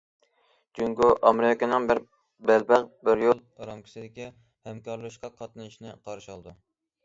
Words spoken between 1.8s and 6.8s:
بىر بەلباغ، بىر يول» رامكىسىدىكى ھەمكارلىشىشقا قاتنىشىشىنى قارشى ئالىدۇ.